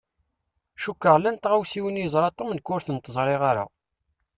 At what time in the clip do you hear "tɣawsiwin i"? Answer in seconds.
1.37-2.03